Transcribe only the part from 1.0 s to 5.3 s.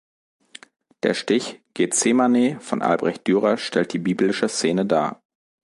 Der Stich "Gethsemane" von Albrecht Dürer stellt die biblische Szene dar.